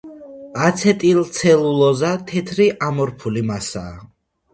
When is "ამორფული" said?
2.87-3.45